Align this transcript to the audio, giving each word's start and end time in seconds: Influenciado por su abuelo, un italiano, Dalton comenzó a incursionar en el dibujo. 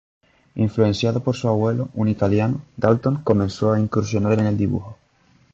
Influenciado 0.55 1.21
por 1.23 1.35
su 1.35 1.47
abuelo, 1.47 1.89
un 1.93 2.07
italiano, 2.07 2.63
Dalton 2.75 3.17
comenzó 3.21 3.71
a 3.71 3.79
incursionar 3.79 4.39
en 4.39 4.47
el 4.47 4.57
dibujo. 4.57 4.97